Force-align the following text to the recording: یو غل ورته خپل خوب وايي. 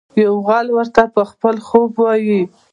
یو 0.23 0.33
غل 0.47 0.67
ورته 0.77 1.01
خپل 1.31 1.55
خوب 1.67 1.91
وايي. 2.03 2.41